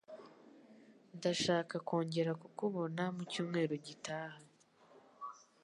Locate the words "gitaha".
3.85-4.39